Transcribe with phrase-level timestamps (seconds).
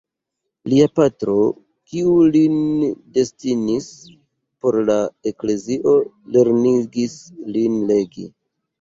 [0.71, 1.35] Lia patro,
[1.91, 2.57] kiu lin
[3.19, 4.99] destinis por la
[5.35, 5.97] eklezio,
[6.35, 7.23] lernigis
[7.57, 8.31] lin legi.